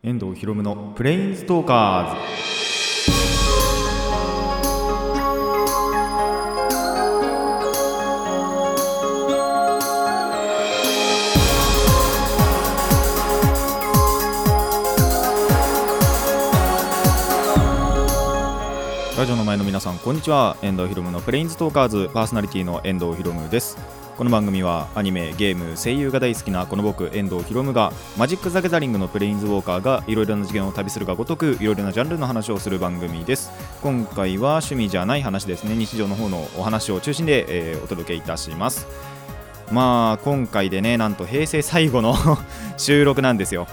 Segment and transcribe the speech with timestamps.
[0.00, 2.14] 遠藤ひろむのプレインストーカー
[19.14, 20.56] ズラジオの前の皆さんこんにちは。
[20.62, 23.76] 遠藤ひろむのプレインストーカーズパーソナリティの遠藤ひろむです。
[24.18, 33.52] この番組はアニメ、ゲーム、声優が大好きなこの僕遠藤ひろむがマジック・ザ・ギャザリングのプレインズウォーカーがいろいろな次元を旅するがごとくいろいろなジャンルの話をする番組です。
[33.80, 35.76] 今回は趣味じゃない話ですね。
[35.76, 38.88] 日常の方のお話を中心で、えーお届けいたします。
[39.70, 42.16] まあ今回でねなんと平成最後の
[42.76, 43.68] 収録なんですよ。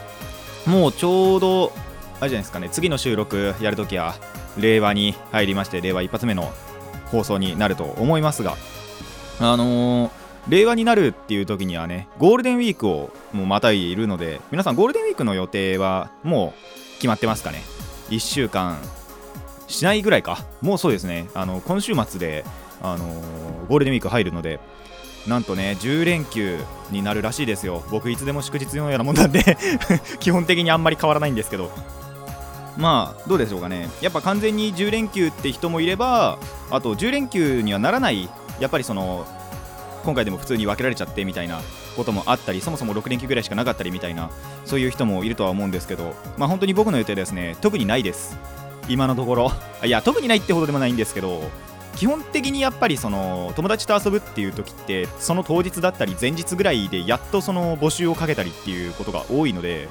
[0.68, 1.72] もうちょうど
[2.20, 2.70] あれじゃないですかね。
[2.72, 4.14] 次の収録やるときは
[4.60, 6.54] 令和に入りまして令和一発目の
[7.06, 8.56] 放送になると思いますが
[9.40, 17.62] あのー令和になるっていう時にはねゴールデンウィークをもうまたいるので皆さんゴールデンウィークの予定はもう決まってますかね
[18.10, 18.78] ？1週間
[19.68, 20.46] しないぐらいか？
[20.62, 21.30] もうそうですね。
[21.34, 22.46] あの今週末で、
[22.82, 24.60] あのーゴールデンウィーク入るので
[25.28, 26.60] なんとね10連休
[26.92, 27.84] になるらしいですよ。
[27.90, 29.58] 僕いつでも祝日のようなもんなんで
[30.20, 31.72] 基本的にあんまり変わらないんですけど。
[32.78, 33.90] まあどうでしょうかね。
[34.02, 36.38] やっぱ完全に10連休って人もいれば
[36.70, 39.26] あと10連休にはならないやっぱりその
[40.06, 41.60] 今回でも普通に分けられちゃってみたいな
[41.96, 44.30] こともあったりそもそも6連休ぐらいしかなかったりみたいな
[44.64, 48.38] そういう人もいるとは思うんですけどまあ本当に僕の予定ですね特にないです。
[48.88, 49.52] 今のところ。
[49.84, 51.42] いや特にないってほどでもないんですけど
[51.96, 59.90] 基本的にやっぱりその友達と遊ぶっていう時ってその当日だったり前日ぐらいでやっとその募集をかけたりっていうことが多いので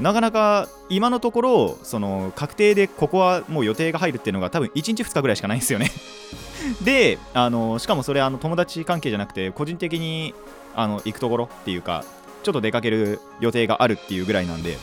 [0.00, 5.90] なかなか今のところその確定でここはもう予定が入るっていうのが多分1日2日ぐらいしかないんですよね。
[6.82, 10.34] であのしかもそれあの友達関係じゃなくて個人的に
[10.74, 12.04] あの行くところっていうか
[12.42, 14.78] ちょっと出かける予定があるっていうぐらいなんで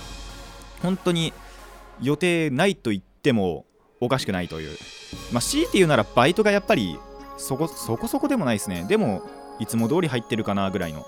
[0.82, 1.34] 本当に
[2.02, 3.66] 予定ないと言っても
[4.00, 4.78] おかしくないという。
[5.34, 6.98] まあ強いて言うならバイトがやっぱり
[7.38, 8.86] そこそこそこでもないですね。
[8.88, 9.24] でも
[9.60, 11.06] いつも通り入ってるかなぐらいの。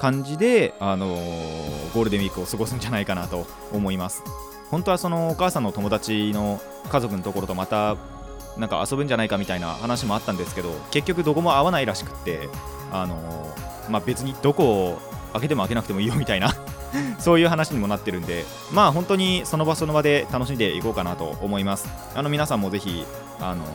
[0.00, 4.22] 感じで、あのーゴールデンウィークを過ごすんじゃないかなと思います。
[4.70, 6.60] 本当はそのお母さんの友達の
[6.90, 7.96] 家族のところとまた
[8.58, 12.50] なんか遊ぶんじゃないかみたいな話もあったんですけど結局どこも合わないらしくって
[12.92, 14.98] あのーまあ、別にどこを
[15.32, 16.54] 開けても開けなくてもいいよみたいな
[17.18, 21.88] そういう話にもなってるんでまあ本当にその場その場で楽しんでいこうかなと思います。
[22.14, 23.06] あの皆さんもぜひ
[23.40, 23.68] あのー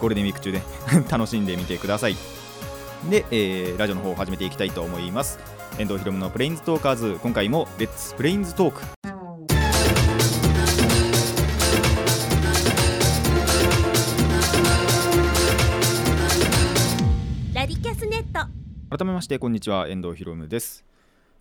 [0.00, 0.62] ゴールデンウィーク中で
[1.10, 2.16] 楽しんでみてください。
[3.04, 5.38] で、えーラジオの方を始めていきたいと思います。
[5.78, 7.18] 遠藤ひろむのプレインズトーカーズ。
[7.22, 8.82] 今回もレッツプレインズトーク
[17.54, 18.48] ラディキャスネット。
[18.94, 19.88] 改めましてこんにちは。
[19.88, 20.84] 遠藤ひろむです。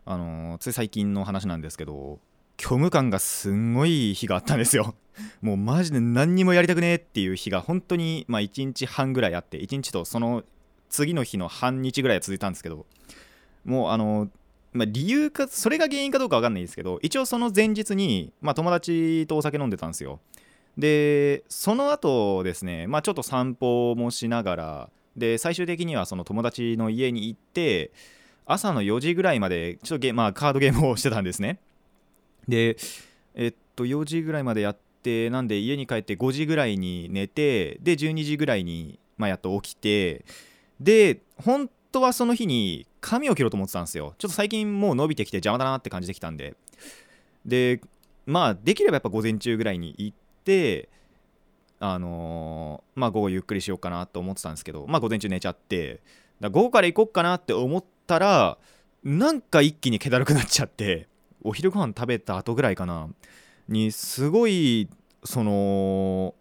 [0.05, 2.19] あのーつい最近の話なんですけど
[2.61, 4.95] 虚無感がすんごい日があったんですよ。
[5.41, 10.43] もうマジで何にもやりたくねえっていう日が本当にまあ1日半ぐらいあって1日とその
[10.89, 12.85] 次の日の半日ぐらい続いたんですけど
[13.65, 14.29] もうあの
[14.73, 20.19] まあ、理由かそれが原因かどうかわかんないですけど一応その前日に、まあ、友達とお酒飲んでたんですよ。
[20.77, 27.91] でその後ですね、まあ、ちょっと散歩もしながらで最終的にはその友達の家に行って
[28.45, 31.59] 朝の4時ぐらいまでちょっとゲ、まあ、カードゲームをしてたんですね。
[32.47, 32.77] で
[33.33, 40.23] えっと4時ぐらいまでやってなんで家に帰って5時ぐらいに寝てで12時ぐらいに、まあ、やっと起きて
[40.79, 44.13] で本当はその日に髪を切ろうと思ってたんですよ。
[44.17, 46.55] ちょっと最近もう伸びてきて邪魔だなって感じてきたんで。
[47.45, 47.81] で
[48.25, 50.89] まあできればやっぱ午前中ぐらいに行って
[51.79, 56.01] あのーまあ午後ゆっくりしようかなと思ってたんですけどまあ午前中寝ちゃって
[56.41, 58.57] だ午後から行こうかなって思ったら
[59.03, 61.07] なんか一気に気だるくなっちゃって
[61.43, 63.07] お昼ご飯食べた後ぐらいかな。
[63.69, 64.89] にすごい
[65.23, 66.33] その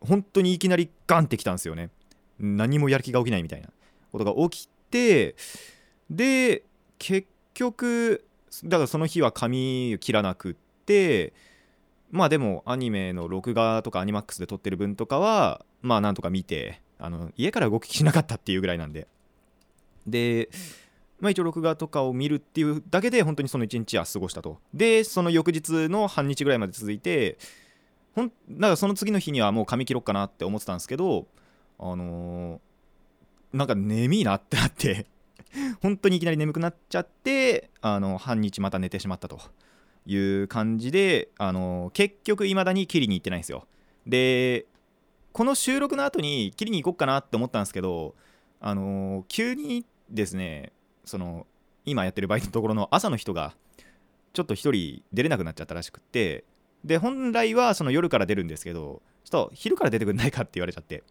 [0.00, 1.90] 本当にいきなりガンってきたんですよね。
[2.38, 3.68] 何もやる気が起きないみたいな
[4.12, 5.36] ことが起きて
[6.10, 6.64] で
[6.98, 8.24] 結局
[8.64, 10.54] だからその日は髪切らなくっ
[10.86, 11.32] て
[12.10, 19.06] まあでもアニメの録画とかアニマックスで撮ってる分とかはまあなんとか見てあの家から動きしなかったっていうぐらいなんで。
[20.06, 20.48] で
[21.20, 24.58] まあ一応録画とかを見るっていうだけで本当にその1日は過ごしたと。
[24.72, 27.38] でその翌日の半日ぐらいまで続いて
[28.14, 31.26] ほんだからその次の日にはもう髪切ろうかなって思ってたんですけど
[31.78, 32.58] あのー
[33.50, 35.06] なんか眠いなってなって
[35.80, 39.40] 本当にいきなり眠くなっちゃってあの半日また寝てしまったと。
[40.08, 43.66] いう感じであの結局いまだに切りに行ってないんですよ。
[44.06, 44.64] で
[45.32, 48.14] この収録の後に切りに行こうかなって思ったんですけど
[48.58, 50.72] あの急にですね
[51.04, 51.46] その
[51.84, 53.54] 今やってるバイトのところの朝の人が
[54.32, 56.44] ちょっと1人出れなくなっちゃったらしくって
[56.84, 61.04] で本来はその夜から出るんですけどちょっと昼から出てくんないかって言われちゃって。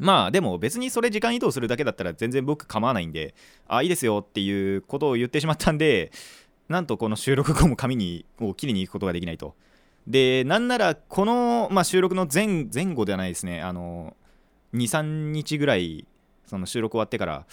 [0.00, 3.34] まあでも別にそれ時間移動するだけだったら全然僕構わないんで
[3.68, 6.10] あいいですよっていうことを言ってしまったんで
[6.68, 9.54] なんとこの収録後も紙にを切りに行くことができないと。
[10.06, 13.60] でなんならこの、まあ、収録の前前後ではないですね。
[13.60, 14.16] あの
[14.74, 16.06] 23日ぐらい
[16.46, 17.46] その収録終わってから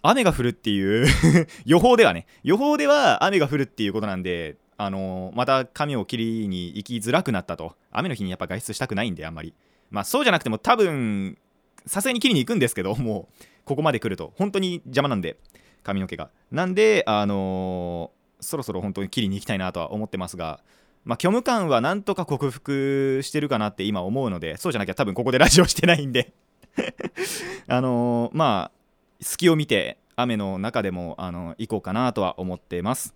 [0.00, 1.06] 雨が降るっていう
[1.66, 2.26] 予報ではね。
[2.42, 7.76] 予報では雨が降るっていうことなんであのまた髪を切りに行きづらくなったと。
[7.90, 9.54] 雨の日にやっぱ外出したくないんであんまり。
[9.90, 11.38] まあそうじゃなくても多分
[11.86, 14.32] さすがに切りに行くんですけど もうここまで来ると。
[14.36, 15.38] 本当に邪魔なんで
[15.82, 16.30] 髪の毛が。
[16.50, 20.60] なんであのー、そろそろ本当に切りに行きたいなとは思ってますが
[21.04, 26.32] まあ、虚無感はなんとか克服してるかなって今思うのでそうじゃなきゃ多分ここでラジオしてないんで。
[27.68, 28.84] あのー、まあ
[29.20, 33.14] 隙を見て雨の中でも、あの行こうかなとは思ってます。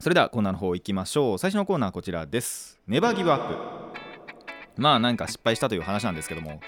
[0.00, 1.38] それではコーナーの方行きましょう。
[1.38, 2.80] 最初のコーナーはこちらです。
[2.86, 3.87] ネバーギブアップ。
[4.78, 6.60] まあなんか失敗したという話なんですけども。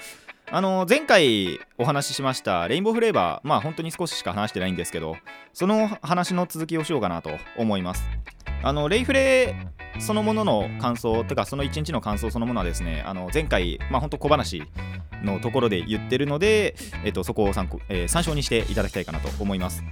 [0.52, 5.16] あの前回お話ししましたレインボーフレーバーまあ本当に少ししか話してないんですけど
[5.52, 8.02] その話の続きをしようかなと思います。
[8.62, 9.54] あのレイフレ
[10.00, 14.64] そのものの感想とかその1日の感想そのものはですねあの前回まあ本当小話
[15.22, 16.74] のところで言ってるので、
[17.04, 19.84] えっと、そこを参考、えー、参照にしていただきたいかなと思います。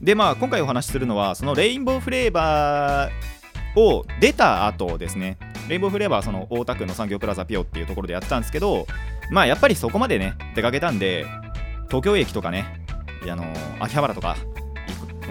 [0.00, 5.38] でまあ今回お話しするのはそのレインボーフレーバーを出た後ですね。
[5.68, 8.86] レインボーフレーバーその大田区の産業プラザピオっていうところでやってたんですけど
[9.30, 11.26] まあやっぱりそこまでね出かけたんで
[11.86, 12.84] 東京駅とかね
[13.30, 13.44] あの
[13.80, 14.36] 秋葉原とか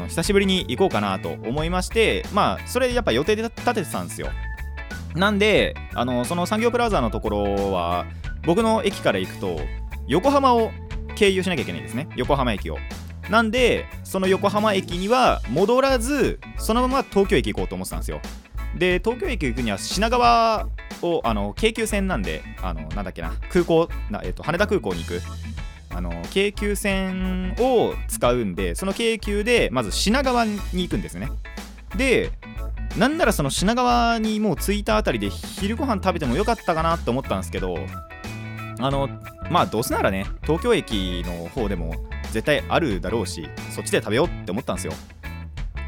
[0.08, 4.30] 久しぶりに行こうかなと思いましてまあそれでやっぱ予定で立ててたんですよ。
[5.14, 8.06] なんであのその産業プラザのところは
[8.46, 9.60] 僕の駅から行くと
[10.08, 10.72] 横浜を
[11.16, 12.08] 経由しなきゃいけないんですね。
[12.16, 12.78] 横浜駅を。
[13.30, 18.22] なんでその横浜駅には戻らずそのまま東京駅行こうと思ってたんですよ。
[18.78, 20.68] で東京駅行くには品川
[21.02, 25.22] をあの京急線なんであのなんだっけな空港な、えっと、羽田空港に行く。
[25.94, 31.30] あの京急線を使うんでその京急でまず品川に行くんですね。
[31.98, 32.32] で
[32.98, 37.78] なんならその品川にもう着いたあたりで昼ご飯食べてもよかったかなと思ったんですけど
[38.80, 39.10] あの
[39.50, 41.94] まあどうせならね東京駅の方でも
[42.32, 44.94] 絶対あるだろうしそっちで食べようって思ったんですよ。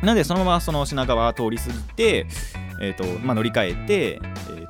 [0.02, 2.28] なんでそのままその品川通り過ぎて、
[2.82, 4.20] えーとまあ、乗り換えて、え、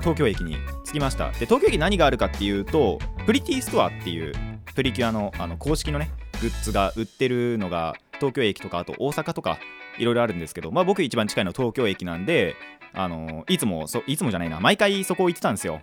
[0.00, 1.30] 東京駅に着きました。
[1.32, 4.34] で東京駅何があるかっていうとプリティストアっていう
[4.74, 6.10] プリキュアのあの公式のね
[6.40, 9.58] グッズが売ってるのが東京駅とかあと大阪とか
[9.98, 12.56] いろいろあるんですけど、まあ、僕一番近いの東京駅なんで
[12.92, 15.80] あのいつもいつもじゃないな毎回そこ行ってたんですよ。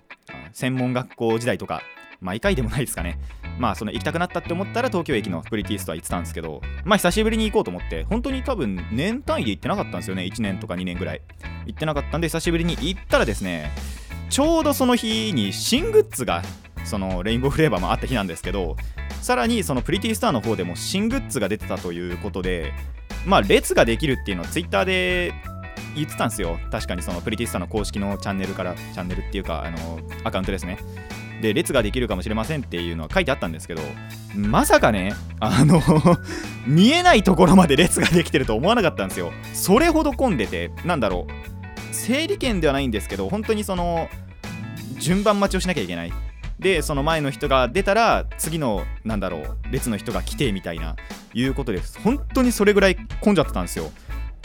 [0.54, 1.82] 専門学校時代とか
[2.22, 3.20] 毎回でもないですかね。
[3.60, 10.24] まあその行きたくなったって思ったら東京駅のプリティストア行ってたんですけどまあ久しぶりに行こうと思って本当に多分年単位で行ってなかったんですよね。
[10.24, 11.22] 1年とか2年ぐらい
[11.66, 13.72] 行ってなかったんで久しぶりに行ったらですね
[14.30, 16.44] ちょうどその日に新グッズが
[16.86, 18.78] そのレインボーフレーバーもあった日なんですけど
[19.22, 22.74] さらにそのプリティスターの方でも新グッズが出てたということで
[23.26, 25.34] まあ列ができるっていうのはツイッターで
[25.96, 26.58] 言ってたんですよ。
[26.72, 30.78] 確かにそのプリティスターの公式のチャンネルからチャンネルっていうかあのアカウントですね。
[31.42, 33.82] で列ができるかもしれませんっていうのは書いてあったんですけど
[34.36, 35.82] まさかねあの
[36.66, 39.32] 見えないところまで列ができてると思わなかったんですよ。
[39.54, 41.94] それほど混んでてなんだろう。
[41.94, 44.10] 整理券ではないんですけど本当にその
[44.98, 46.14] 順番待ちをしなきゃいけない。
[46.60, 50.96] でその前の人が出たら次のなんだろう列の人が来てみたいな
[51.34, 52.00] いうことです。
[52.00, 53.92] 本当にそれぐらい混んじゃってたんですよ。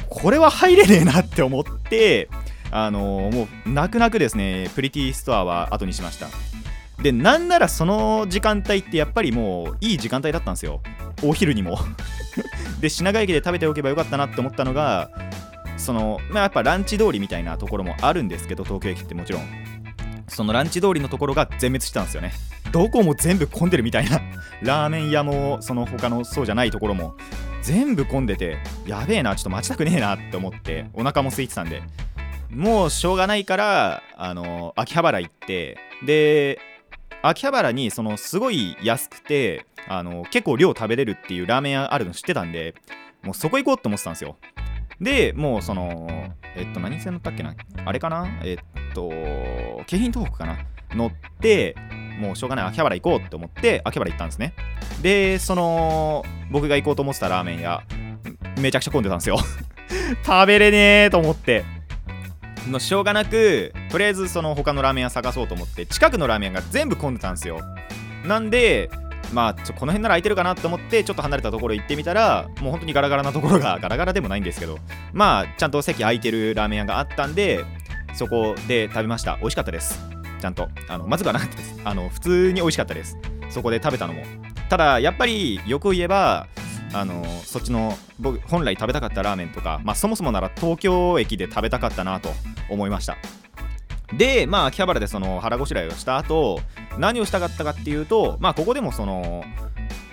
[0.08, 2.28] これは入れねえなって思って
[2.70, 6.28] あのー、もう泣く泣くですねプリティストアは後にしました。
[7.02, 10.80] でなんならその時間帯ってやっぱりもういい時間帯だったんですよ。
[11.22, 11.78] お昼にも。
[12.80, 15.10] で品川駅で食べておけばよかったなって思ったのが
[15.76, 19.42] そのまあやっぱランチ通りみたいなところもあるんですけど東京駅ってもちろん。
[20.28, 22.32] そのランチ通りのところが全滅したんですよね。
[22.72, 24.20] どこも全部混んでるみたいな。
[24.62, 27.14] ラーメン屋もその他のそうじゃないところも。
[27.62, 31.82] 全部混んでてやべえなちょっと待ちたくねえなって思ってお腹も空いてたんで。
[32.50, 36.58] もうしょうがないからあの秋葉原行ってで
[37.28, 42.74] 秋葉原にそのすごい安くてあの結構量食べれるっていうラーメン屋あるの知ってたんで
[43.22, 44.36] もうそこ行こうって思ってたんですよ。
[45.00, 46.08] でもうその
[46.56, 47.54] えっと何線乗ったっけな？
[47.84, 48.26] あれかな？
[48.42, 49.10] えっと
[49.86, 50.58] 京浜東北かな？
[50.94, 51.76] 乗って
[52.18, 52.66] もうしょうがない。
[52.66, 54.54] 秋葉原行こうって思って秋葉原行ったんですね。
[55.02, 57.82] でその僕が行こうと思ってたラーメン屋
[58.58, 59.36] めちゃくちゃ混んでたんですよ。
[60.24, 61.64] 食べれねえと思って。
[62.70, 67.60] のしょうがなくとりあえずその他のラーメン屋探そうと思って近くのラーメン屋が全部混んでたんですよ。
[68.24, 68.90] なんで
[69.32, 74.78] まあちょこの辺なら空いてるかなと思ってちょっと離れたところ行ってみたらもう本当にガラガラなところが ガラガラでもないんですけど
[75.12, 77.64] まあちゃんと席空いてるラーメン屋があったんで
[78.14, 79.36] そこで食べました。
[79.36, 80.00] 美味しかったです。
[80.40, 80.68] ちゃんと。
[80.88, 81.80] あのまずくはなかったです。
[81.84, 83.18] あの普通に美味しかったです。
[83.50, 84.22] そこで食べたのも。
[84.68, 86.46] ただやっぱりよく言えば
[86.92, 92.30] あのそっちの僕本来食べたかったラーメンとか、まあ、そもそもなら東京駅で食べたかったなと
[92.68, 93.16] 思いました。
[94.12, 96.60] でまあ秋葉原でその腹ごしらえをした後
[96.96, 99.44] 何をしたかったかっていうとまあここでもその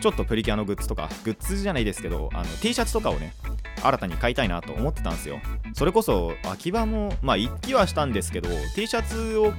[0.01, 3.33] ちょっとプリキュアのグッズとかグッズじゃないですけどあの T シャツとかをね
[3.81, 5.39] 新たに買いたいなと思ってたんですよ。
[5.73, 9.53] それこそ秋葉もまあ一気はしたんですけど T シャツを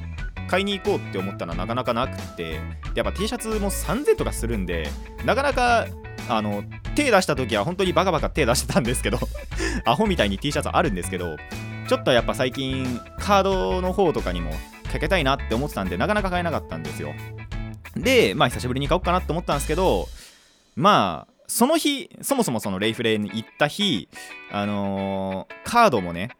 [0.48, 2.60] 買いに行こうって思ったらなかなかなくって
[2.94, 4.88] やっぱ T シャツも3000とかするんで
[5.24, 5.86] なかなか
[6.28, 9.18] あの手出した時は本当にバカバカ手出してたんですけど
[9.84, 11.36] アホみたいに T シャツあるんですけど
[11.88, 14.52] ちょっとやっぱ最近カードの方とかにも
[14.90, 17.14] かけたいなって思ってたんでなかなか買えなかったんですよ。
[17.96, 20.08] でまあ久しぶりに買おうかなって思ったんですけど
[20.76, 24.08] まあその日そもそもそのレイフレイに行った日
[24.50, 26.30] あのー、カードもね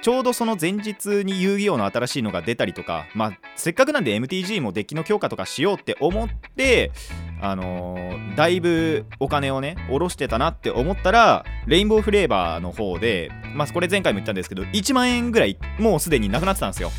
[0.00, 6.92] ちょうどその前日に遊戯王の新しいのが出たりとか、まあ、せっかくなんで MTG もデッキの強化とかしようって思って、
[7.40, 16.90] あのー、だいぶお金をね、下ろしてたなって思ったら、レインボーフレーバーの方で、まあ、これ前回も言ったんですけど、1万円ぐらいもうすでになくなってたんですよ。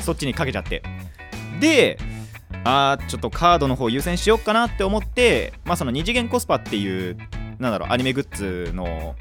[0.00, 0.82] そっちにかけちゃって。
[1.60, 1.98] で、
[2.64, 7.16] あーちょっとカードの方優先しようかなって思って、まあ、その二次元コスパっていう、
[7.58, 9.14] なんだろう、アニメグッズの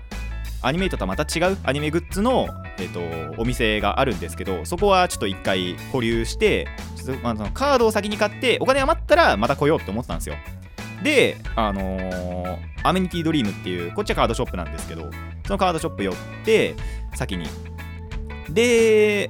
[0.63, 6.67] アニメイトとはまた違うアニメグッズの、えーと、お店があるんですけどそこはちょっと一回保留して、
[7.21, 10.35] まあ、そのカードを先に買ってお金余ったらまた来ようって思ってたんですよ。
[11.03, 15.11] であのー、アメニティドリームっていうこっちはカードショップなんですけど
[15.45, 16.15] そのカードショップ寄っ
[16.45, 16.75] て
[17.13, 17.45] 先に。
[18.49, 19.29] で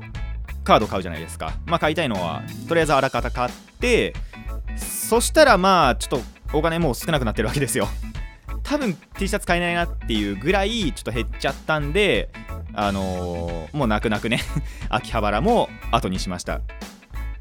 [0.63, 1.53] カード買うじゃないですか。
[1.65, 4.13] まあ買いたいのはとりあえずあらかた買って
[4.77, 6.21] そしたらまあちょっ
[6.51, 7.87] とお金もう少なくなってるわけですよ。
[8.63, 12.29] 多分 T シャツ買えないなっていうぐらいちょっと減っちゃったんで
[12.73, 14.39] あのー、もう泣く泣くね。
[14.89, 16.61] 秋葉原も後にしました。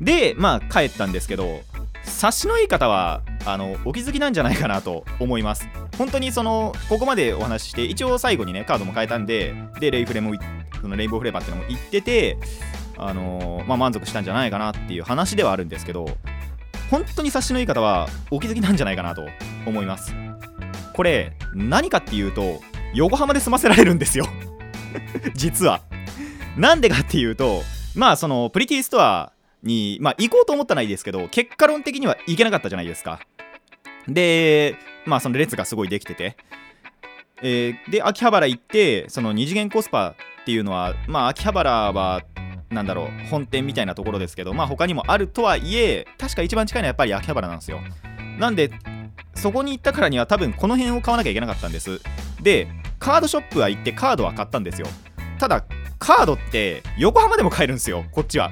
[0.01, 1.63] でまあ帰ったんですけど
[2.05, 5.69] 察しのいい方はあのお気づきなんじゃないかなと思います。
[5.97, 10.35] 本当にそのここまでお話しして一応最後にねカードも変えたんででレイフレも
[10.81, 12.37] そのレインボーフレーバーってのも言ってて
[12.97, 16.07] あのー、まあ、満足したんじゃないかなっていう話ではあるんですけど
[16.91, 19.27] 本当に察しのいい方はお気づきなんじゃないかなと
[19.67, 20.15] 思います。
[20.93, 22.61] これ何かっていうと
[22.95, 24.27] 横浜で済ませられるんですよ。
[25.35, 25.83] 実は。
[26.57, 27.63] なんでかっていうと
[27.95, 29.33] まあそのプリティストア
[29.63, 33.21] に、まあ、行こうと思ったないですけど結果論的には行けなかったじゃないですか。
[34.09, 36.37] でまあその列がすごいできてて、
[37.43, 42.23] えー、で秋葉原行ってその二次元コスパっていうのはまあ秋葉原は
[42.71, 47.81] なんだろう本店みたいなところですけどまあ他にもあるとはいえ確か一番近いのはやっぱり秋葉原なんですよ。
[48.39, 48.71] なんで
[49.35, 52.01] そこに行ったからには多分この辺を買わなきゃいけなかったんです。
[52.43, 54.87] でカードショップは行ってカードは買ったんですよ。
[55.39, 55.65] ただ
[55.99, 58.05] カードって横浜でも買えるんですよ。
[58.13, 58.51] こっちは。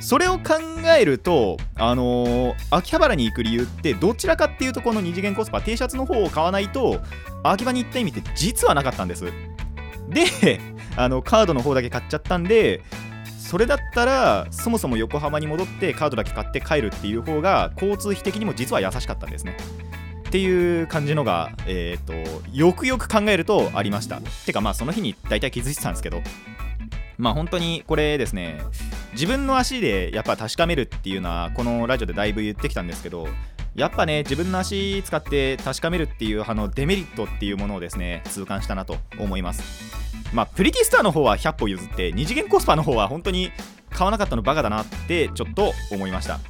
[0.00, 0.54] それを考
[0.96, 7.00] えるとあのー、秋葉原に行く理由ってどちらかっていうとこの二次元コスパ T シャツの方を買わないと
[7.42, 9.24] 秋葉に行った意味って実はなかったんです。
[10.08, 10.60] で
[10.96, 12.82] あのカードの方だけ買っちゃったんで
[13.38, 19.56] それだったらそもそも横浜に戻ってカードだけ買って帰るっていう方が交通費的にも実は優しかったんですね。
[20.36, 22.12] っていう感じのが、えーと、
[22.52, 24.20] よくよく考えるとありました。
[24.44, 26.20] てかまあその日に大体気づいてたんですけど
[27.16, 28.60] まあ本当にこれですね
[29.12, 33.28] 自分の足でやっぱ確かめるっていうのはこのラジオでだいぶ言ってきたんですけど
[33.74, 39.62] やっぱね自分の足使って確かめるっていうあのデメリットっていうものをですね痛感したなと思います。
[40.34, 43.52] まあプリティスターの方は100歩譲って二次元コスパの方は本当に
[43.88, 46.40] 買わなかったのバカだなってちょっと思いました。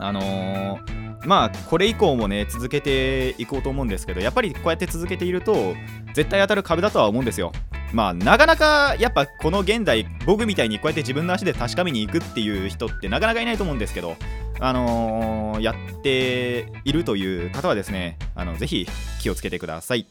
[0.00, 5.74] あのーまあこれ以降もね続けていこうと思うんですけどやっぱりこうやって続けていると
[6.14, 7.52] 絶対当たる壁だとは思うんですよ。
[7.92, 14.16] まあなかなかやっぱこの現代僕みたいにこうやって自分の足で確かめに行くっていう人ってなかなかいないと思うんですけど
[14.60, 18.86] あのー、やっているという方はですねあのぜひ
[19.20, 20.06] 気をつけてください。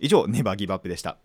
[0.00, 1.16] 以上ネバーギブアップでした。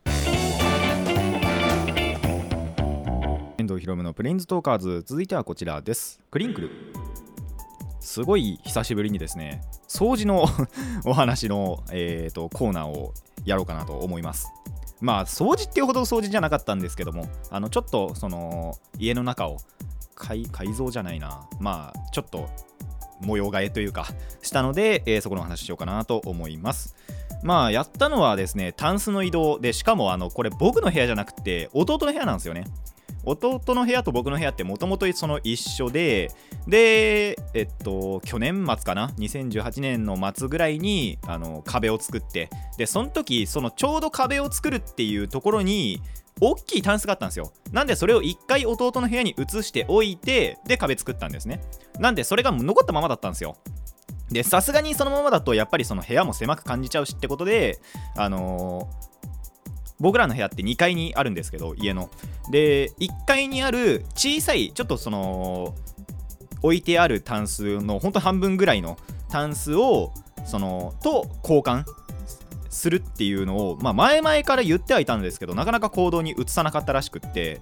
[3.59, 6.19] 遠藤ひろむのプレインズトーカーズ続いてはこちらです。
[6.31, 6.69] クリンクル
[8.03, 10.45] すごい久しぶりにですね掃除の
[11.05, 13.13] お話の、えーと、コーナーを
[13.45, 14.51] やろうかなと思います。
[14.99, 19.57] まあ掃除っていうほど掃除じゃなかったんですけどもあのちょっとその家の中を
[20.15, 21.47] 改造じゃないな。
[21.59, 22.49] まあちょっと
[23.21, 24.07] 模様替えというか
[24.41, 26.95] したので、えー、そこの話しようかなと思います。
[27.41, 32.65] まあやったのはですねタンスの移動でしかもあのこれ僕の部屋じゃなくて弟の部屋なんですよね。
[33.25, 36.31] 弟の部屋と僕の部屋ってもともとその一緒で
[36.67, 46.01] でえっと去年末かな？2018年の末ぐらいにあの壁を作ってでその時そのちょうど壁を作るっていうところに
[46.41, 47.53] 大きいタンスがあったんですよ。
[47.71, 51.61] なんでそれを1回弟の部屋に移しておいてで壁作ったんですね。
[51.99, 53.55] なんでそれが残ったままだったんですよ。
[54.29, 57.79] でさすがにそのままだとやっぱりその部屋も狭く感じちゃうしってことで
[58.15, 59.12] あのー
[60.03, 62.09] 僕らの部屋って2階にあるんですけど家の。
[62.51, 65.73] で1階にある小さいちょっとその
[66.61, 68.97] 置いてあるタンスのほんと半分ぐらいの
[69.29, 70.11] タンスを
[70.45, 71.85] そのと交換
[72.69, 77.61] するっていうのを、まあ、前々から言ってはいたんですけどなかなか行動に移さなかったらしくって。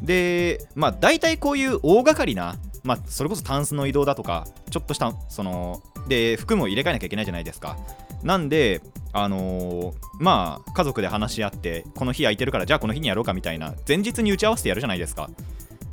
[0.00, 7.76] でまあ大体こういう大掛かりなまあ、それこそタンスの移動だとかちょっとしたそので服も入れ替えなきゃいけないじゃないですか。
[8.22, 15.30] なんであのー、まあ家族で話し合ってこの日空いてるからじゃあこの日にやろうかみたいな前日に打ち合わせてやるじゃないですか。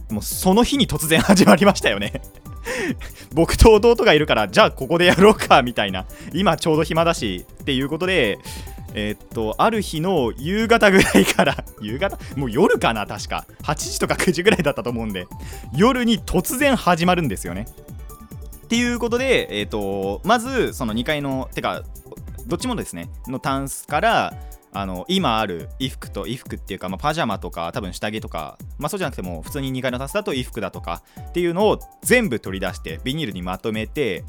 [0.09, 2.21] もうその日に突然 始まりましたよね。
[3.33, 6.05] 僕と弟がいるからじゃあここでやろうかみたいな。
[6.33, 8.39] 今ちょうど暇だしっていうことで
[8.93, 12.17] えー、っとある日の夕方ぐらいから 夕方？
[12.35, 13.45] もう夜かな確か。
[13.63, 15.27] 8時とか9時ぐらいだったと思うんで
[15.75, 17.67] 夜に突然始まるんですよね。
[18.67, 21.83] っていうことで、えーと、まずその2階のてか
[22.47, 24.33] どっちもですねのタンスから
[24.73, 34.23] あの今ある衣服と衣服っていうか、まあ、パジャマとか多分下着とか、まあ、そうじゃなくても普通に2階のタンスだと衣服だとかっていうのを全部取り出してビニールにまとめて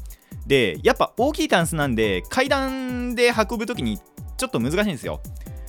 [0.47, 3.99] でやっぱ大きいタンスなんで階段で運ぶ時に
[4.37, 5.21] ちょっと難しいんですよ。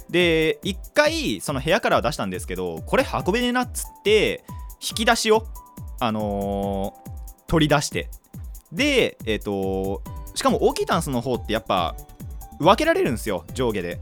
[0.08, 4.44] で1回その部屋からは出したんですけどこれ運べねえなっつって
[4.80, 5.46] 引き出しを
[6.00, 7.10] あのー、
[7.46, 8.08] 取り出して
[8.72, 10.02] で、えっ、ー、と、
[10.34, 11.96] しかも大きいタンスの方ってやっぱ
[12.60, 14.00] 分けられるんですよ、上下で。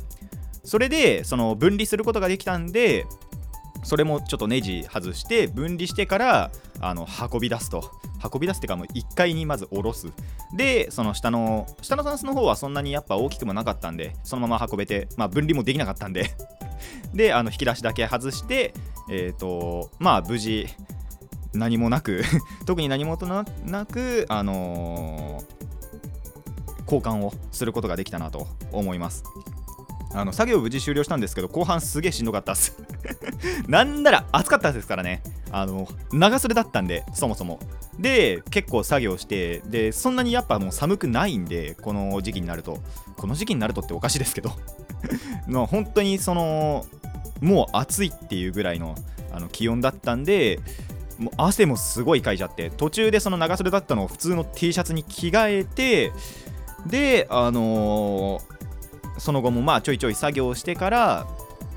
[0.64, 3.06] それで、その分離することができたんで、
[3.84, 6.50] それもちょっとネジ外して分離してから
[6.80, 7.90] あの運び出すと。
[8.32, 10.08] 運び出すっていうかもう1階にまず下ろす。
[10.56, 16.30] でその下の下のタンスの方はそんなにやっぱ大きくもなかったんでそのまま運べてまあ分離もできなかったんで。
[17.14, 18.74] であの引き出しだけ外して
[19.10, 20.68] えっ、ー、とまあ無事
[21.54, 22.22] 何もなく
[22.66, 23.16] 特に何も
[23.64, 25.57] なく、あのー、
[26.90, 29.24] 交換をすることができたなと思います。
[30.14, 32.76] あの作業無事終了したんですけど後半すげえしんどかったっす。
[33.68, 35.22] なんなら暑かったですからね。
[35.50, 37.60] あの長袖だったんでそもそも。
[37.98, 42.78] で結構作業してでそんなにやっぱもう寒くないんでこの時期になると。
[43.16, 44.52] この時期になるとっておかしいですけど。
[45.46, 46.86] の本当にその
[47.40, 48.94] もう暑いっていうぐらいの
[49.32, 50.58] あの気温だったんで
[51.18, 56.12] もう汗もすごいかいちゃって途中でその長袖だったのを普通の T シャツに着替えて
[56.86, 61.26] であのー、その後もまあちょいちょい作業してから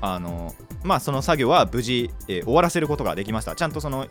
[0.00, 3.54] あのー、まあその作業は無事、えー、終わらせることができました。
[3.54, 4.06] ちゃんとその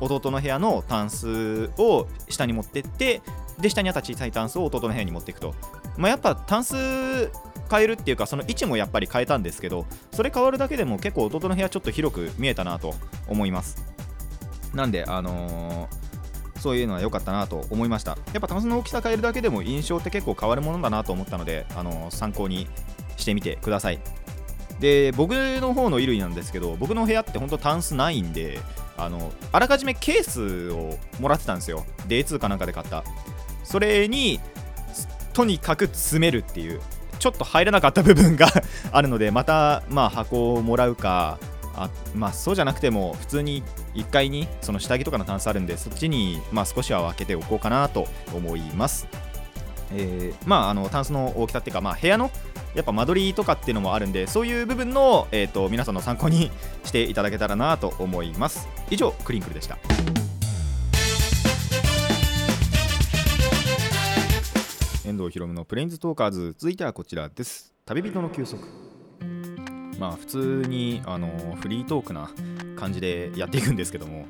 [0.00, 3.20] 弟の部屋のタンスを下に持ってって
[3.58, 5.54] で下にあった小さいタンスを弟の部屋に持っていくと。
[5.96, 7.30] まあやっぱタンス
[7.70, 12.94] 変えるっていうかその位置もやっぱり変えたんですけどそれ変わるだけでも結構弟の部屋ちょっと広く見えたなと
[13.28, 13.84] 思います。
[14.74, 16.09] なんで、あのー、
[16.60, 18.12] そういうのは良かったなと思いました。
[18.32, 22.68] やっぱタンスの大きさ変えるだけでも印象って結構変わるものだなと思ったので、あの、参考に
[23.16, 23.98] してみてください。
[24.78, 28.60] で、僕の方の衣類なんですけど、僕の部屋って本当タンスないんで、
[28.96, 31.84] あの、あらかじめケースをもらってたんですよ。
[32.08, 33.04] D2 かなんかで買った。
[33.64, 34.40] それに、
[35.32, 36.80] とにかく詰めるっていう、
[37.18, 38.48] ちょっと入らなかった部分が
[38.92, 41.38] あるので、また、まあ、箱をもらうか、
[41.74, 43.62] あまあそうじゃなくても普通に
[43.94, 49.06] 1階にその下着とかのタンスあるんでそっちにまあ少しは分けておこうかなと思います、
[49.92, 52.30] えー、まああのタンスの大きさっていうかまあ部屋の
[52.74, 56.50] やっぱ間取りとかっていうのもあるんでそういう部分の、えーと、皆さんの参考に
[56.84, 58.68] していただけたらなと思います。
[58.90, 59.78] 以上クリンクルでした。
[65.04, 66.54] 遠藤ひろむのプレインズトーカーズ。
[66.56, 67.74] 続いてはこちらです。
[67.84, 68.89] 旅人の休息。
[70.00, 71.28] まあ普通にあの
[71.60, 72.30] フリートークな
[72.74, 74.26] 感じでやっていくんですけども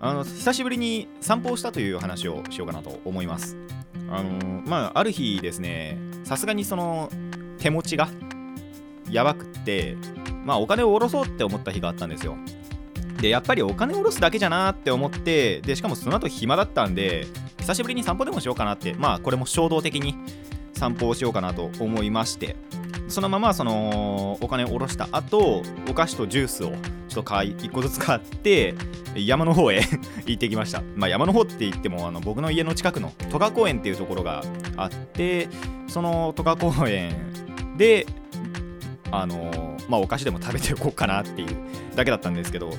[0.00, 3.56] あの久しぶりに散歩をしたという話をしようかなと思います。
[4.10, 7.10] あのまあある日ですねさすがにその
[7.58, 8.08] 手持ちが
[9.10, 9.96] やばくって
[10.44, 12.36] まあお金を下ろそうって思った日があったんですよ。
[13.20, 17.26] でやっぱりお金を下ろすだけじゃなって思ってでしかもその後暇だったんで
[17.60, 20.16] 久しぶりに散歩でもしようかなってまあこれも衝動的に
[20.74, 22.56] 散歩をしようかなと思いまして。
[23.08, 28.74] そのままそのお金を下ろした後お菓子とジュースをちょっと買い1個ずつ買って
[29.14, 29.80] 山の方へ
[30.26, 34.42] 行ってきました、まあ、山の方って言ってもあの僕の家の近くの戸川公園っていうところが
[34.76, 35.48] あって
[35.86, 37.16] その戸川公園
[37.76, 38.06] で
[39.10, 41.56] あのまあお菓子でも食べておこうかなっていう
[41.94, 42.70] だけだったんですけど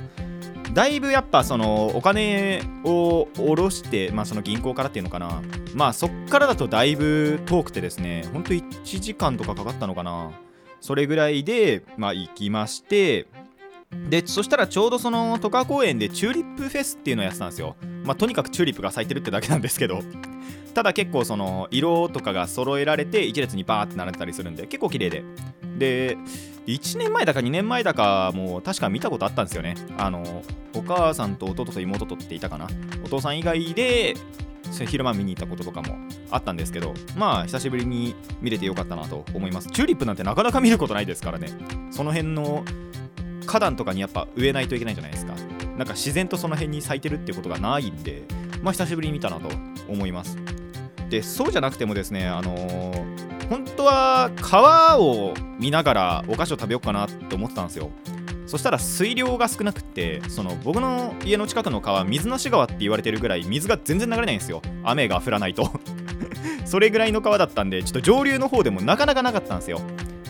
[0.72, 5.42] だいぶやっぱそのお金を下ろして、まあ、その銀行からっていうのかな。
[5.74, 10.30] まあそっからだとだいぶ遠くてですねほんと1時間とかかかったのかな。
[10.80, 13.26] それぐらいでまあ行きまして
[14.08, 17.76] でそしたらちょうどその戸川公園でチューリップフェスっていうのをやってたんですよ。
[18.04, 20.00] まあとにかくチューリップが咲いてるってだけなんですけど。
[20.72, 25.24] ただ結構その色とかが揃えられて一列にバーって並んでたりするんで結構綺麗で。
[25.78, 26.16] で
[26.70, 29.74] 1年前だか2年前だかも確か見たことあったんですよね。
[29.98, 30.42] あの
[30.74, 32.68] お母さんと弟と妹とっていたかな。
[33.04, 34.14] お父さん以外で
[34.86, 35.96] 昼間見に行ったこととかも
[36.30, 39.68] あったんですけどまあ久しぶりに見れてよかったなと思います。
[39.68, 41.48] チューリップなんてなかなか見ることないですからね。
[41.90, 42.64] その辺の
[43.46, 45.34] 花壇とかにやっぱ植えないといけないじゃないですか。
[45.76, 48.22] なんか自然とその辺に咲いてるってことがないんで
[48.62, 49.48] まあ久しぶりに見たなと
[49.88, 50.36] 思います。
[51.10, 57.90] でそうじゃなくてもですねあのー、本当は川を見ながらお菓子を食べようかなって思ってたんですよ。
[58.46, 64.62] そしたら水量が少なくってその僕の家の近くの川水無川って言われてるぐらい水が全然流れないんですよ。
[64.82, 65.70] 雨が降らないと。
[66.64, 69.80] それぐらいの川だったんでちょっと上流の方でもなかなかなかったんですよ。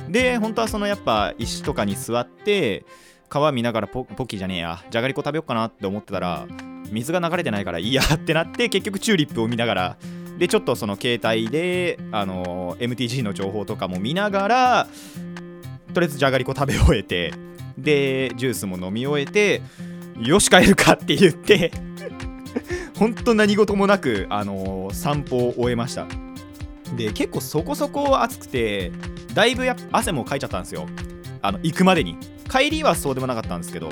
[0.09, 2.85] で本当はそのやっぱ石とかに座って
[3.29, 6.47] 川見ながらポポッキーじゃねえやじゃがりこ食べようかなって思ってたら
[6.91, 9.97] 水が流れてないからいいやってなって結局チューリップを見ながら
[10.41, 14.89] でちょっとその携帯であの MTG の情報とかも見ながら
[15.93, 17.35] とりあえずじゃがりこ食べ終えて
[17.77, 19.61] でジュースも飲み終えて
[20.19, 21.71] よし帰るかって言って
[22.97, 26.07] 本当何事もなく、あの散歩を終えました。
[26.95, 28.93] で結構そこそこ暑くて
[29.33, 30.87] だいぶや汗もかいちゃったんですよ。
[31.41, 32.17] あの行くまでに。
[32.51, 33.89] 帰りはそうでもなかったんですけど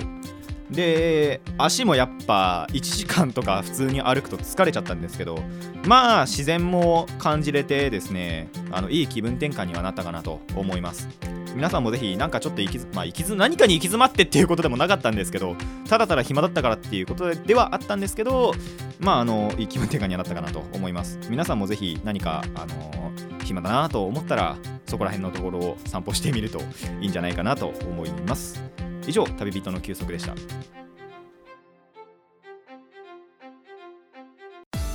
[0.70, 5.38] で足もやっぱ1時間とか普通に歩くと疲れちゃったんですけど
[5.86, 11.08] まあ自然も感じれてですねあのいい気分転換にはなったかなと思います。
[11.54, 15.56] 皆さんもぜひなんかちょっと行き,、まあ、行き何かに行き詰まってっていうことでもなかったんですけど
[15.88, 18.52] ただただ暇だったからっていうことではあったんですけど
[19.00, 21.18] まああのいい気分転換にはなったかなと思います。
[21.28, 23.12] 皆さんもぜひ何かあの
[23.44, 26.60] 暇だなと思ったらそこら辺のところを散歩してみると
[27.00, 28.62] いいんじゃないかなと思います。
[29.08, 30.34] 以上旅人の休息でした。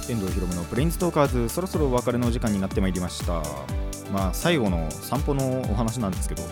[0.08, 3.42] 遠藤ひろむのプレインズトーカーズそろそろお別れのお時間になってまいりました。
[4.12, 6.44] まあ最後の散歩のお話なんですけど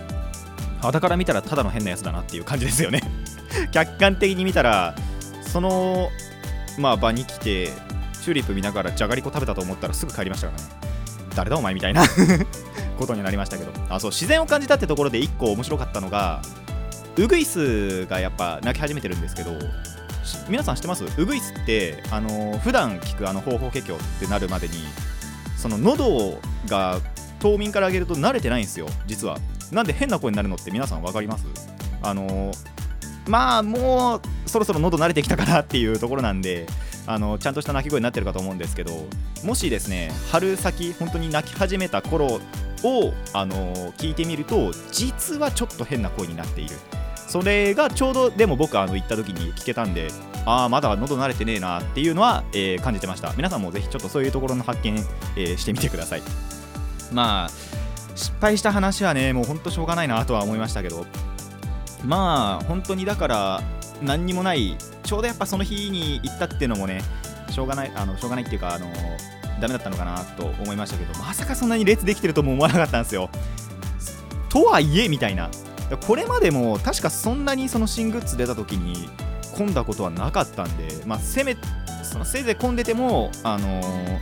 [0.82, 3.02] 肌から見たらただの変なやつだなっていう感じですよね。
[3.72, 4.96] 客観的に見たら
[5.42, 6.10] その
[6.80, 7.68] まあ場に来て
[8.24, 10.70] チューリップ見ながらじゃがりこ食べたと思ったらすぐ帰りましたからね。
[11.36, 12.04] 誰だお前みたいな
[12.98, 13.72] ことになりましたけど。
[13.90, 16.42] あそう自然を感じたってところで1個面白かったのが
[17.18, 19.52] ウグイスがやっぱ鳴き始めてるんですけど
[20.48, 21.04] 皆さん知ってます？
[21.04, 24.76] ウグイスってあの普段聞くあの方法結局ってなるまでに
[25.58, 27.00] その喉が
[27.40, 29.38] 冬眠から上げると慣れてないんですよ実は。
[29.72, 31.46] なんで変な声になるのって皆さん分かります？
[32.02, 32.52] あの
[33.28, 36.66] まあもうそろそろ喉慣れてきたかなっていうところなんで
[37.08, 38.92] あのちゃんとした鳴き声になってるかと思うんですけど
[39.44, 42.40] もしですね春先本当に鳴き始めた頃
[42.84, 46.76] をあの聞いてみると実はちょっと変な声になっている。
[47.32, 50.10] それがちょうどでも僕あの行った時に聞けたんで
[50.46, 53.32] ああまだ喉慣れてねえなっていうのは、えー、感じてました。
[53.38, 54.98] 皆さんもぜひちょっとそういうところの発見、
[55.38, 56.22] えー、してみてください。
[57.14, 57.50] まあ
[58.16, 61.06] 失敗した話はねもうほんとしょうがないなとは思いましたけど。
[62.04, 63.62] まあ本当にだから
[64.02, 67.02] 何にもないちょうどやっぱその日に行ったっていうのもね
[67.50, 68.88] しょうがないあのしょうがないっていうかあの
[69.62, 73.30] ダメだったのかなと思いましたけどまさかそんなに列できてるとも思わなかったんですよ。
[74.50, 75.50] とはいえみたいな。
[75.98, 79.10] これまでも確かそんなにその新グッズ出た時に
[79.56, 81.56] 混んだことはなかったんで、まあ、せめ
[82.04, 84.20] そのせいぜい混んでても、あのー、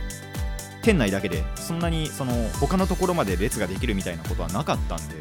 [0.82, 5.14] 店内だけでそんなにその他のところまで列ができるみたいなことはなかったんで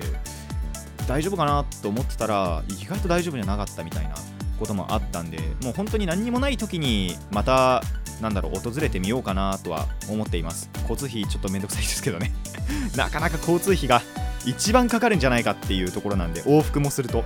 [1.08, 4.16] 大丈夫かなと思ってたら意外と大丈夫じゃなかったみたいな
[4.60, 7.82] こともあったんでもう本当に何にもない時にまた
[8.22, 10.70] なんだろう訪れてみようかなとは思っています。
[10.82, 12.34] 交通費ちょっとめんどくさいですけどね。
[12.96, 14.02] なかなか交通費が
[14.46, 17.24] 一番かかるんじゃないかっていうところなんで往復もすると。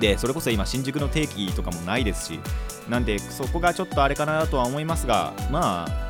[0.00, 2.40] でそれこそ今新宿の定期とかもないですし
[2.88, 6.04] なんでそこがちょっとあれかなとは思いますがまあ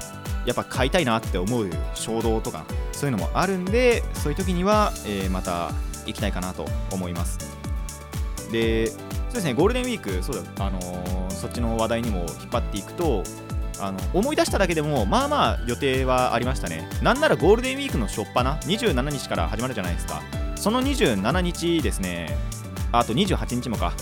[0.47, 5.71] やっぱ買いたいなって思う衝動とかそういうのもあるんでそういう時には、えー、また
[6.07, 7.39] 行きたいかなと思います。
[8.51, 13.25] でそうですねゴールデンウィークそうだ、あのー、そっちの話題にも引っ張っていくと
[13.81, 16.89] あの思い出しただけでもまあまあ予定はありましたね。
[17.03, 20.23] なんならゴールデンウィークの初っ端27日から始まるじゃないですか。
[20.57, 22.37] その27日ですね。
[22.93, 23.93] あと28日もか。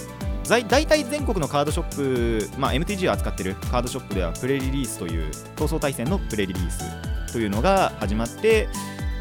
[0.49, 8.69] 大体全国のカードショップ、まあ、MTG を扱ってるカードショップではプレリリースという闘争対戦のプレリリースというのが始まって、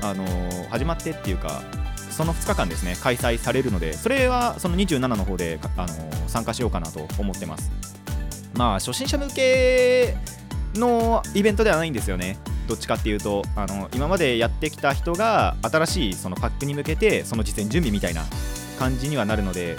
[0.02, 1.62] あのー、始まってっていうか
[2.10, 7.72] その2日間ですね開催されるのでそれはその27の方で、あのー、参加しようかなと思ってます。
[8.54, 10.18] まあ初心者向け
[10.76, 12.38] のイベントではないんですよね。
[12.68, 18.24] どっちかっていうとあの今までやってきた人が新しいそのパックに向けてその事前準備みたいな
[18.80, 19.76] 感じにはなるので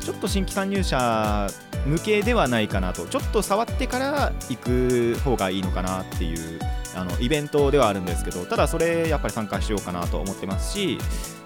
[0.00, 1.48] ちょっと新規加入者
[1.84, 3.06] 向けではないかなと。
[3.06, 6.60] ちょっと触ってから行く方がいいのかなっていう
[6.94, 10.98] あのイベントではあるんですけどただそれやっぱり参加しようかなと思ってますし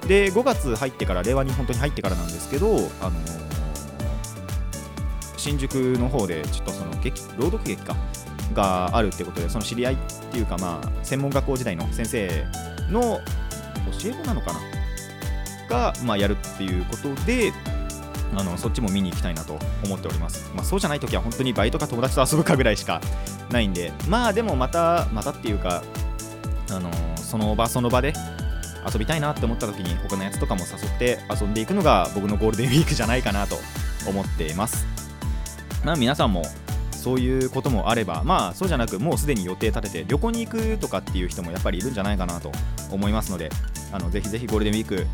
[0.06, 3.12] で5月入ってから令和に本当に入ってからなんですけどあの
[5.36, 7.96] 新宿の方でちょっとその劇朗読劇か。
[8.54, 9.96] があるってことでその知り合いっ
[10.30, 12.44] ていうかまあ専門学校時代の先生
[12.90, 13.20] の
[14.02, 14.60] 教え子なのかな？
[15.68, 17.52] が、まあ、やるっていうことで
[18.36, 23.00] あのそっちも見に行きたいなと思っております、まあ、そうじゃない時は本当にバイトか友達と遊ぶかぐらいしか
[23.50, 25.82] ないんでまあでもまたまたっていうか
[26.70, 28.12] あのその場その場で
[28.92, 33.56] 遊びたいなって思った時に他のやつとかも誘って遊んでいくのが僕のゴールデンウィークじゃないかなと
[34.08, 34.86] 思っています。
[35.84, 36.42] まあ皆さんも
[37.06, 42.50] そういうこともあればまあそうじゃなくもうすでに予定立てて旅行に行くとかっていう人もやっぱりいるんじゃないかなと
[42.90, 43.48] 思いますので
[43.92, 45.06] あのぜひぜひゴールデンウィーク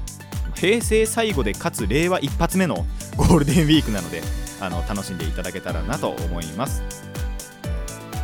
[0.55, 2.87] 平成最後でかつ令和一発目の
[3.19, 4.23] ゴールデンウィークなので
[4.63, 6.83] あの楽しんでいただけたらなと思います、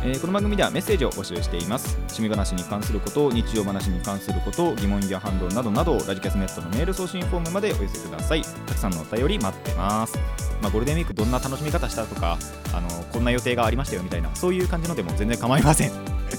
[0.01, 1.95] えーこの番組ではメッセージを募集しています。
[1.97, 8.41] 趣味話に関すること日常話に関すること疑問や反論などなどラジキャスネットのメール送信フォームまでお寄せください。
[8.41, 10.17] たくさんのお便り待ってます。
[10.61, 12.37] まあ、ゴールデンウィークどんな楽しみ方したとか
[12.73, 15.91] あのこんな予定がありましたよみたいなそういう感じのでも全然構いません。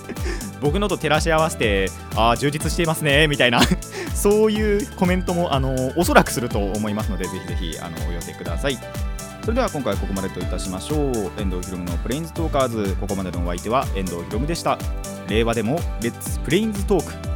[0.61, 3.61] 僕のと照らし合わせてああ充実していますねみたいな。
[4.15, 8.79] そういうコメントもあのおそらくすると思いますのでぜひぜひあのお寄せください。
[9.43, 11.15] それでは今回ここまでといたしましょう。
[11.41, 12.97] 遠藤ひろむのプレインズトーカーズ。
[13.01, 14.79] ここまでのお相手は遠藤ひろむでした。
[15.29, 17.30] 令和でもレッツプレインズトーク。